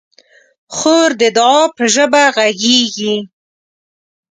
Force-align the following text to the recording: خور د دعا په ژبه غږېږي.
خور 0.75 1.09
د 1.21 1.23
دعا 1.37 1.61
په 1.75 1.83
ژبه 1.93 2.23
غږېږي. 2.35 3.15